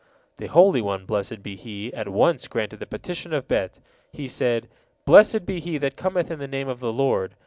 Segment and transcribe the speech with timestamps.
[0.39, 3.79] '"The Holy One, blessed be He, at once granted the petition of Bet.
[4.11, 4.67] He said,
[5.05, 7.35] "Blessed be he that cometh in the name of the Lord."